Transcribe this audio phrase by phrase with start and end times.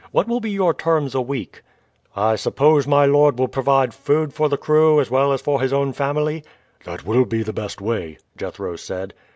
[0.11, 1.61] What will be your terms a week?"
[2.15, 5.71] "I suppose my lord will provide food for the crew as well as for his
[5.73, 6.43] own family?"
[6.85, 9.13] "That will be the best way," Jethro said.